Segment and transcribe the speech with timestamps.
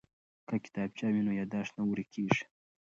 [0.47, 2.43] که کتابچه وي نو یادښت نه ورکیږي.